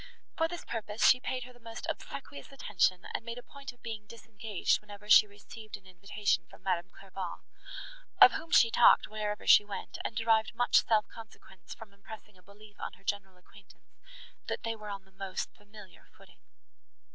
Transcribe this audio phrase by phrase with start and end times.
[0.35, 3.83] For this purpose she paid her the most obsequious attention, and made a point of
[3.83, 7.43] being disengaged, whenever she received an invitation from Madame Clairval,
[8.19, 12.41] of whom she talked, wherever she went, and derived much self consequence from impressing a
[12.41, 13.99] belief on her general acquaintance,
[14.47, 16.39] that they were on the most familiar footing.